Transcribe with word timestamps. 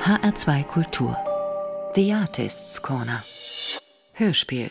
HR2 0.00 0.64
Kultur. 0.64 1.14
The 1.94 2.14
Artists 2.14 2.80
Corner. 2.80 3.22
Hörspiel. 4.14 4.70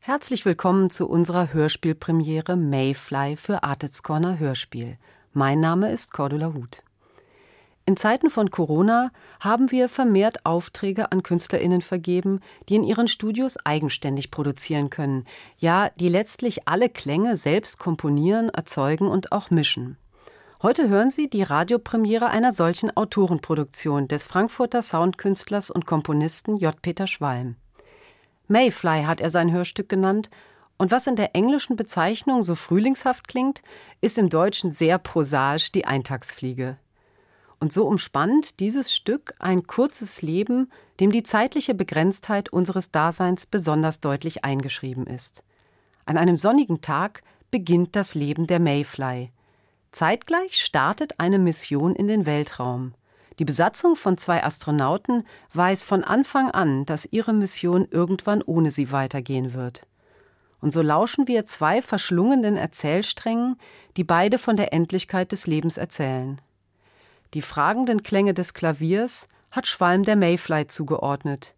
Herzlich 0.00 0.44
willkommen 0.44 0.90
zu 0.90 1.08
unserer 1.08 1.52
Hörspielpremiere 1.52 2.56
Mayfly 2.56 3.36
für 3.36 3.62
Artists 3.62 4.02
Corner 4.02 4.40
Hörspiel. 4.40 4.98
Mein 5.32 5.60
Name 5.60 5.92
ist 5.92 6.12
Cordula 6.12 6.54
Huth. 6.54 6.82
In 7.86 7.96
Zeiten 7.96 8.30
von 8.30 8.50
Corona 8.50 9.12
haben 9.38 9.70
wir 9.70 9.88
vermehrt 9.88 10.44
Aufträge 10.44 11.12
an 11.12 11.22
KünstlerInnen 11.22 11.80
vergeben, 11.80 12.40
die 12.68 12.74
in 12.74 12.82
ihren 12.82 13.06
Studios 13.06 13.58
eigenständig 13.64 14.32
produzieren 14.32 14.90
können, 14.90 15.24
ja, 15.58 15.90
die 16.00 16.08
letztlich 16.08 16.66
alle 16.66 16.88
Klänge 16.88 17.36
selbst 17.36 17.78
komponieren, 17.78 18.48
erzeugen 18.48 19.06
und 19.06 19.30
auch 19.30 19.50
mischen. 19.50 19.98
Heute 20.62 20.88
hören 20.88 21.10
Sie 21.10 21.28
die 21.28 21.42
Radiopremiere 21.42 22.28
einer 22.28 22.52
solchen 22.52 22.96
Autorenproduktion 22.96 24.06
des 24.06 24.26
Frankfurter 24.26 24.80
Soundkünstlers 24.80 25.72
und 25.72 25.86
Komponisten 25.86 26.56
J. 26.56 26.80
Peter 26.80 27.08
Schwalm. 27.08 27.56
Mayfly 28.46 29.02
hat 29.02 29.20
er 29.20 29.30
sein 29.30 29.50
Hörstück 29.50 29.88
genannt, 29.88 30.30
und 30.76 30.92
was 30.92 31.08
in 31.08 31.16
der 31.16 31.34
englischen 31.34 31.74
Bezeichnung 31.74 32.44
so 32.44 32.54
frühlingshaft 32.54 33.26
klingt, 33.26 33.60
ist 34.00 34.18
im 34.18 34.28
Deutschen 34.28 34.70
sehr 34.70 34.98
prosaisch 34.98 35.72
die 35.72 35.84
Eintagsfliege. 35.84 36.78
Und 37.58 37.72
so 37.72 37.84
umspannt 37.84 38.60
dieses 38.60 38.94
Stück 38.94 39.34
ein 39.40 39.66
kurzes 39.66 40.22
Leben, 40.22 40.70
dem 41.00 41.10
die 41.10 41.24
zeitliche 41.24 41.74
Begrenztheit 41.74 42.50
unseres 42.50 42.92
Daseins 42.92 43.46
besonders 43.46 44.00
deutlich 44.00 44.44
eingeschrieben 44.44 45.08
ist. 45.08 45.42
An 46.06 46.16
einem 46.16 46.36
sonnigen 46.36 46.80
Tag 46.82 47.24
beginnt 47.50 47.96
das 47.96 48.14
Leben 48.14 48.46
der 48.46 48.60
Mayfly– 48.60 49.32
Zeitgleich 49.92 50.58
startet 50.58 51.20
eine 51.20 51.38
Mission 51.38 51.94
in 51.94 52.08
den 52.08 52.24
Weltraum. 52.24 52.94
Die 53.38 53.44
Besatzung 53.44 53.94
von 53.94 54.16
zwei 54.16 54.42
Astronauten 54.42 55.26
weiß 55.52 55.84
von 55.84 56.02
Anfang 56.02 56.50
an, 56.50 56.86
dass 56.86 57.08
ihre 57.10 57.34
Mission 57.34 57.86
irgendwann 57.90 58.42
ohne 58.42 58.70
sie 58.70 58.90
weitergehen 58.90 59.52
wird. 59.52 59.86
Und 60.62 60.72
so 60.72 60.80
lauschen 60.80 61.28
wir 61.28 61.44
zwei 61.44 61.82
verschlungenen 61.82 62.56
Erzählsträngen, 62.56 63.56
die 63.96 64.04
beide 64.04 64.38
von 64.38 64.56
der 64.56 64.72
Endlichkeit 64.72 65.30
des 65.30 65.46
Lebens 65.46 65.76
erzählen. 65.76 66.40
Die 67.34 67.42
fragenden 67.42 68.02
Klänge 68.02 68.32
des 68.32 68.54
Klaviers 68.54 69.26
hat 69.50 69.66
Schwalm 69.66 70.04
der 70.04 70.16
Mayfly 70.16 70.68
zugeordnet. 70.68 71.54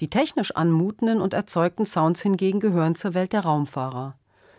Die 0.00 0.10
technisch 0.10 0.50
anmutenden 0.50 1.20
und 1.20 1.34
erzeugten 1.34 1.86
Sounds 1.86 2.20
hingegen 2.20 2.58
gehören 2.58 2.96
zur 2.96 3.14
Welt 3.14 3.32
der 3.32 3.40
Raumfahrer. 3.40 4.16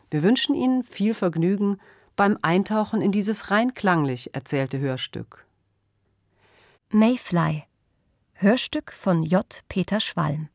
Wir 0.10 0.24
wünschen 0.24 0.56
Ihnen 0.56 0.84
viel 0.84 1.14
Vergnügen 1.14 1.80
beim 2.18 2.38
Eintauchen 2.42 3.02
in 3.02 3.14
dieses 3.14 3.50
rein 3.50 3.74
klanglich 3.74 4.36
erzählte 4.36 4.80
Hörstück. 4.80 5.46
Mayfly 6.90 7.64
Hörstück 8.34 8.92
von 8.92 9.24
J. 9.24 9.64
Peter 9.70 10.02
Schwalm 10.02 10.50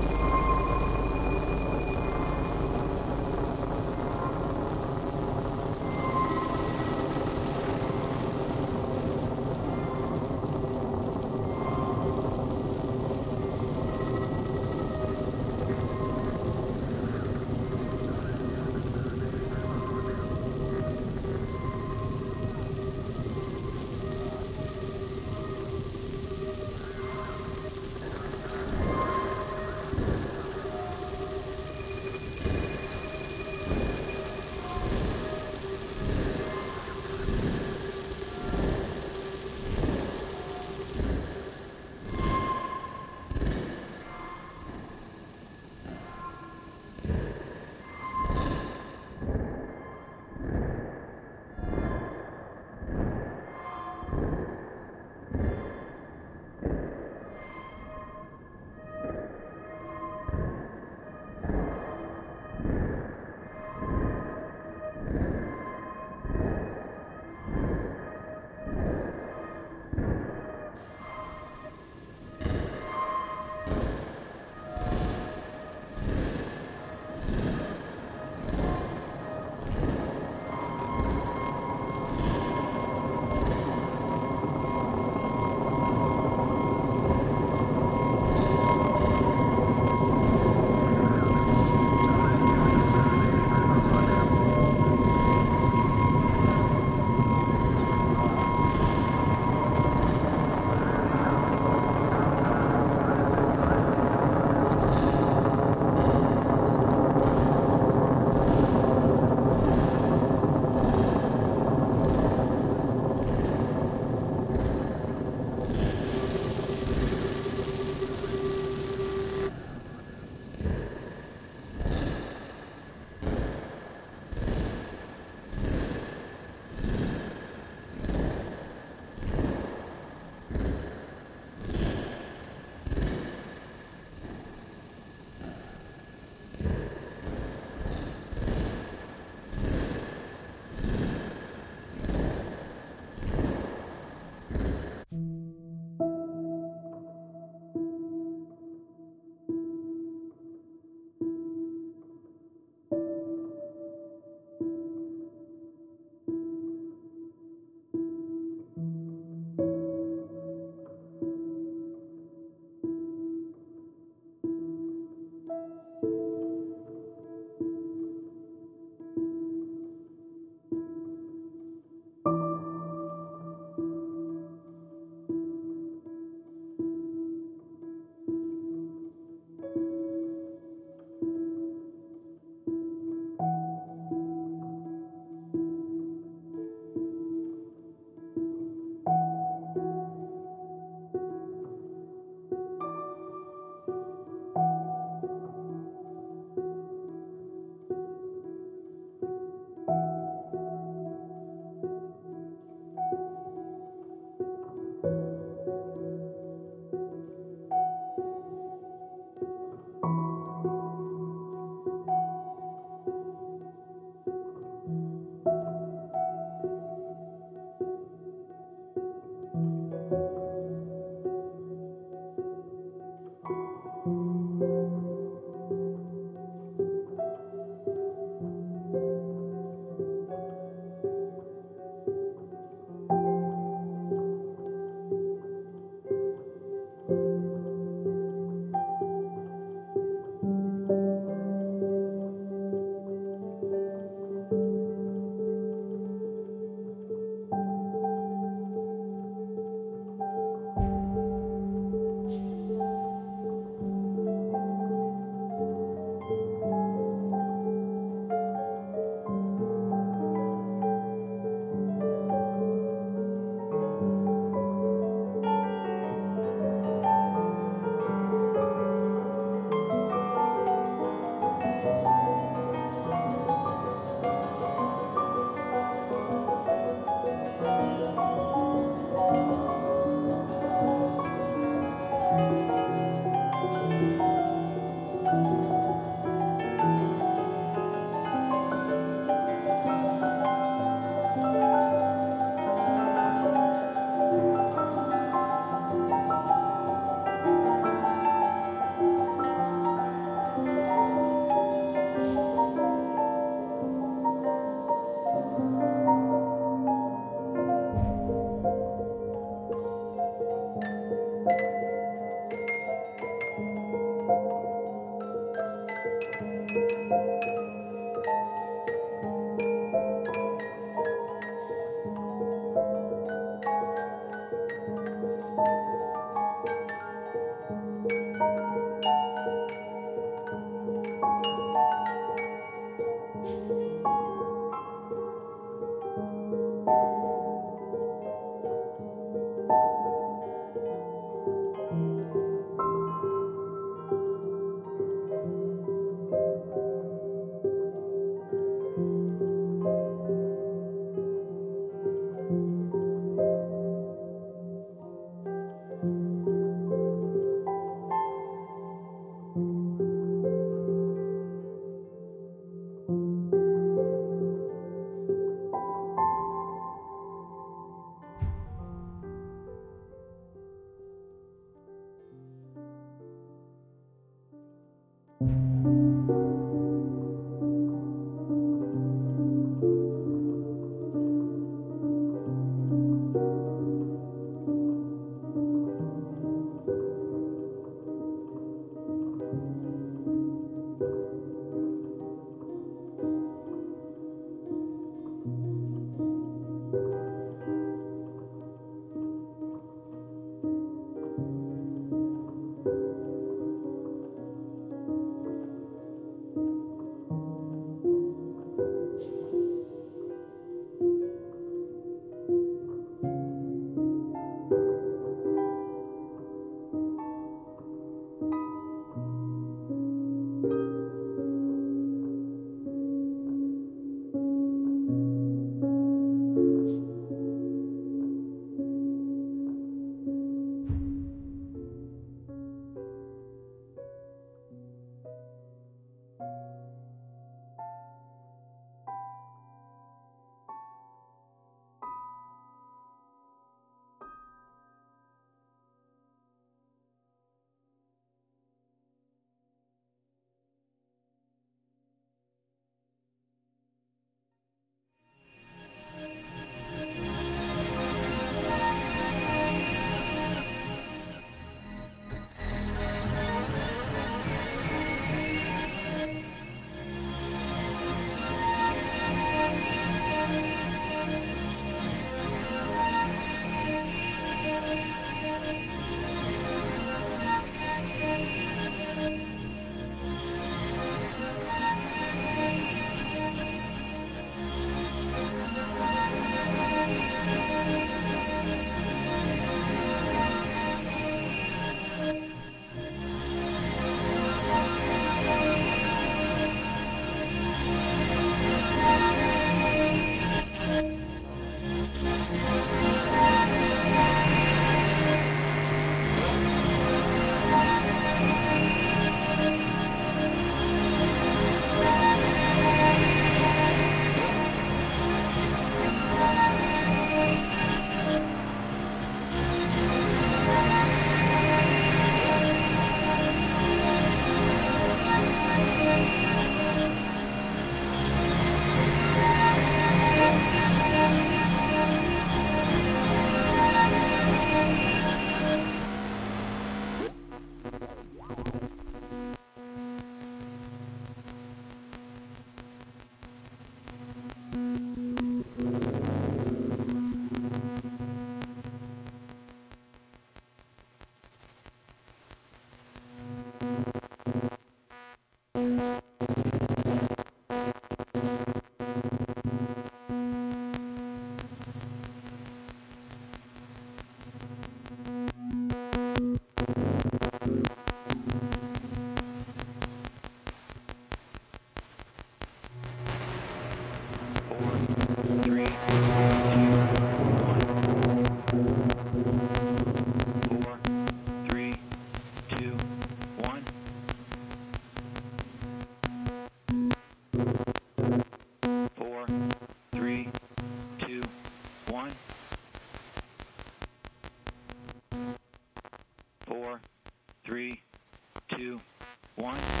One. 599.61 600.00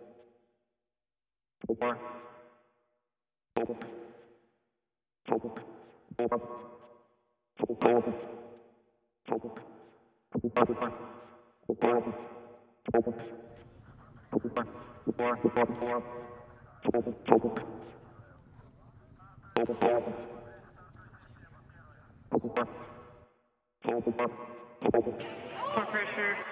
Pressure. 25.91 26.51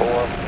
Four. 0.00 0.39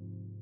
you. 0.00 0.33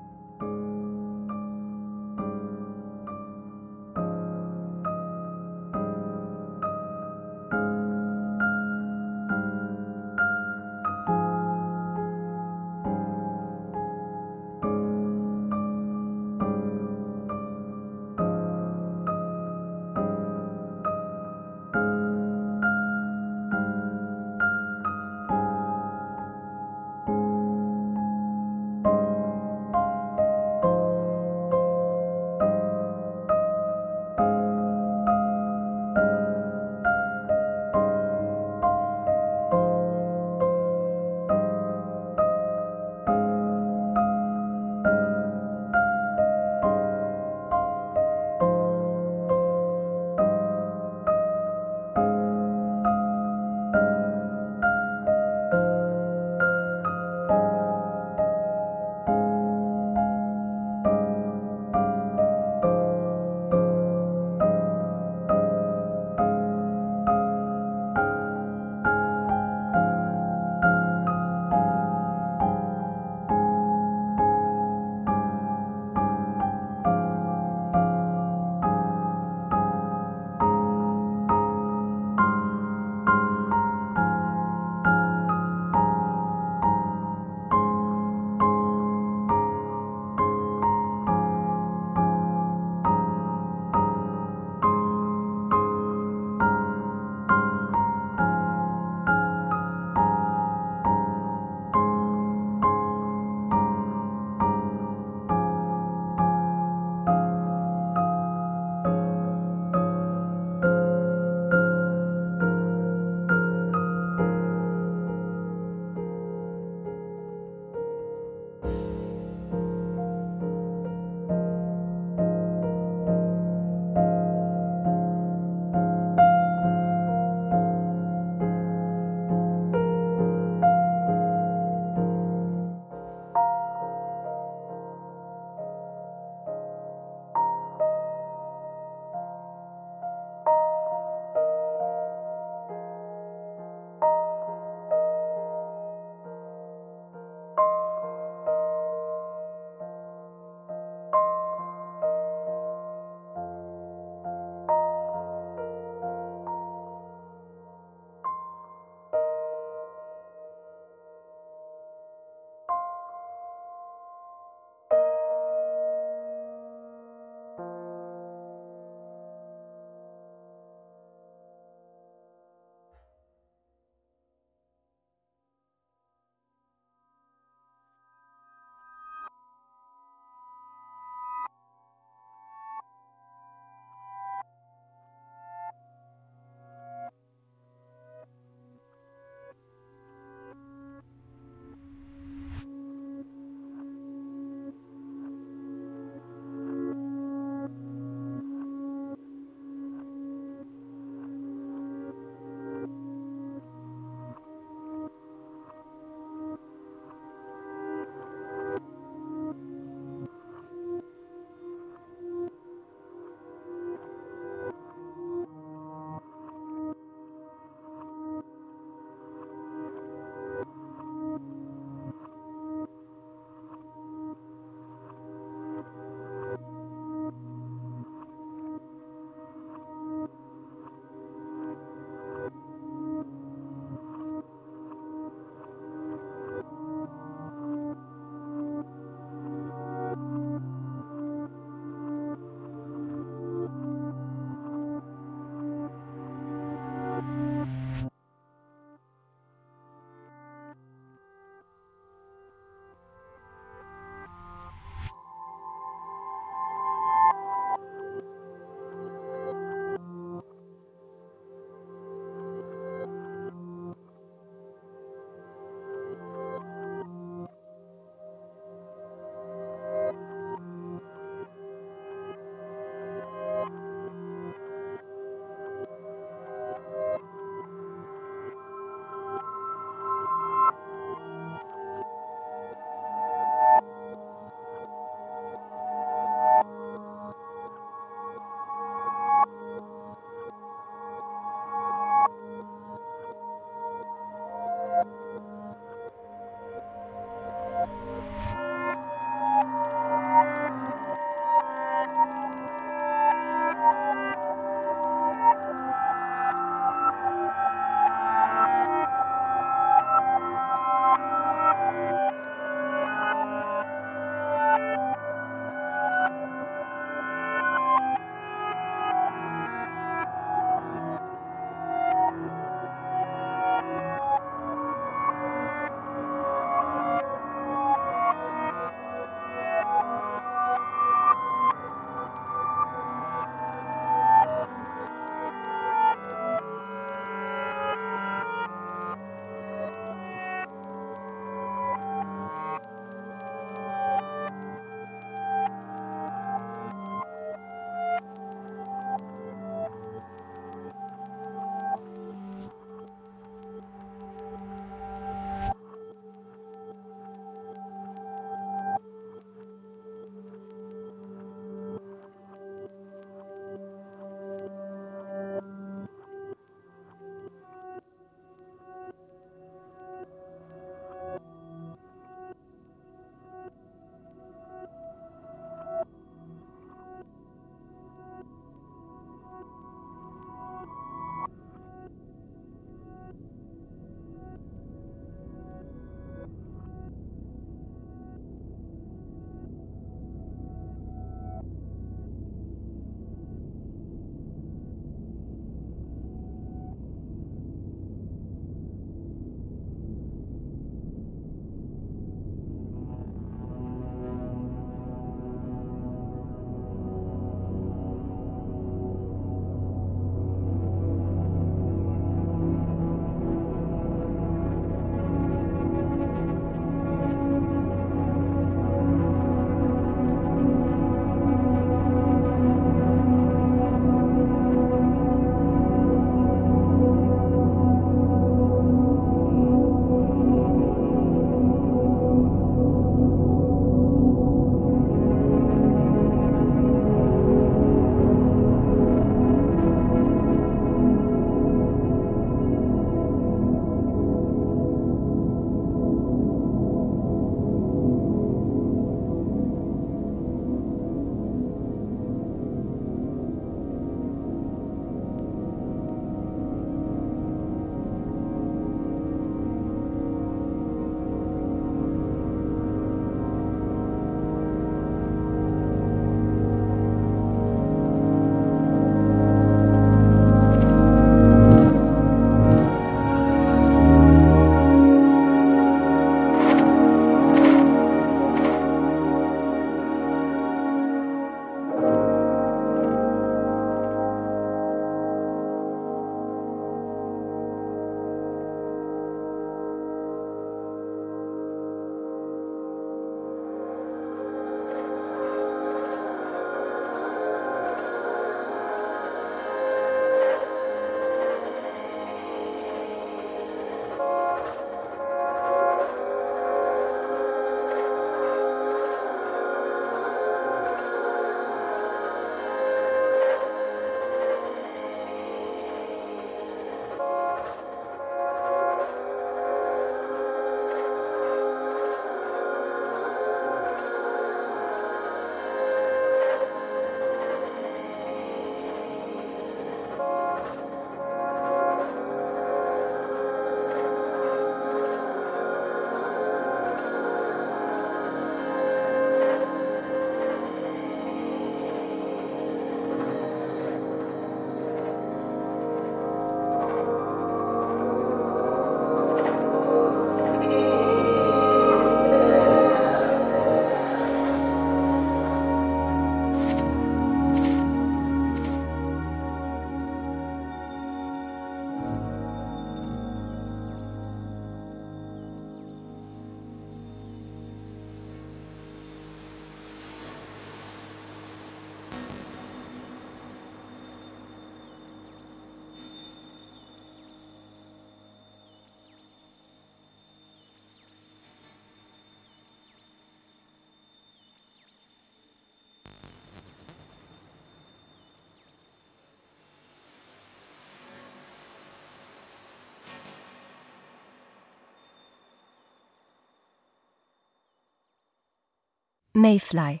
Mayfly. 599.40 600.00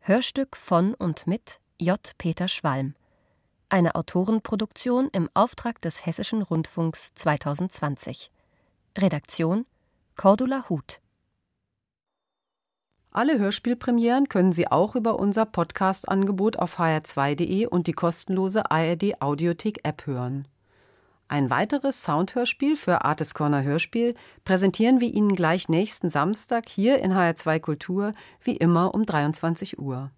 Hörstück 0.00 0.56
von 0.56 0.94
und 0.94 1.26
mit 1.26 1.60
J. 1.78 2.00
Peter 2.16 2.48
Schwalm. 2.48 2.94
Eine 3.68 3.94
Autorenproduktion 3.96 5.10
im 5.12 5.28
Auftrag 5.34 5.82
des 5.82 6.06
Hessischen 6.06 6.40
Rundfunks 6.40 7.12
2020. 7.16 8.30
Redaktion 8.96 9.66
Cordula 10.16 10.70
Huth. 10.70 11.02
Alle 13.10 13.38
Hörspielpremieren 13.38 14.30
können 14.30 14.54
Sie 14.54 14.68
auch 14.68 14.96
über 14.96 15.18
unser 15.18 15.44
Podcast-Angebot 15.44 16.58
auf 16.58 16.78
hr2.de 16.78 17.66
und 17.66 17.86
die 17.86 17.92
kostenlose 17.92 18.70
ARD 18.70 19.20
Audiothek-App 19.20 20.06
hören. 20.06 20.48
Ein 21.28 21.50
weiteres 21.50 22.04
Soundhörspiel 22.04 22.76
für 22.76 23.04
Artis 23.04 23.34
Corner 23.34 23.64
Hörspiel 23.64 24.14
präsentieren 24.44 25.00
wir 25.00 25.12
Ihnen 25.12 25.34
gleich 25.34 25.68
nächsten 25.68 26.08
Samstag 26.08 26.68
hier 26.68 27.00
in 27.00 27.12
HR2 27.12 27.58
Kultur, 27.58 28.12
wie 28.42 28.56
immer 28.56 28.94
um 28.94 29.04
23 29.04 29.78
Uhr. 29.80 30.12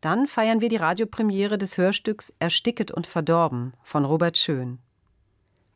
Dann 0.00 0.26
feiern 0.26 0.62
wir 0.62 0.70
die 0.70 0.76
Radiopremiere 0.76 1.58
des 1.58 1.76
Hörstücks 1.76 2.32
Ersticket 2.38 2.90
und 2.90 3.06
Verdorben 3.06 3.74
von 3.82 4.06
Robert 4.06 4.38
Schön. 4.38 4.78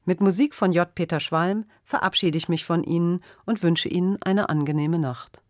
Mit 0.06 0.22
Musik 0.22 0.54
von 0.54 0.72
J. 0.72 0.92
Peter 0.94 1.20
Schwalm 1.20 1.66
verabschiede 1.84 2.38
ich 2.38 2.48
mich 2.48 2.64
von 2.64 2.82
Ihnen 2.82 3.22
und 3.44 3.62
wünsche 3.62 3.90
Ihnen 3.90 4.22
eine 4.22 4.48
angenehme 4.48 4.98
Nacht. 4.98 5.41